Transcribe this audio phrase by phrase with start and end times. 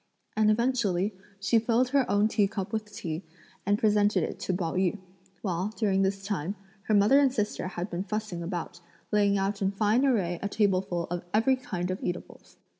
[0.35, 3.21] And eventually, she filled her own tea cup with tea
[3.67, 4.97] and presented it to Pao yü,
[5.43, 6.55] while, during this time,
[6.87, 8.79] her mother and sister had been fussing about,
[9.11, 12.57] laying out in fine array a tableful of every kind of eatables.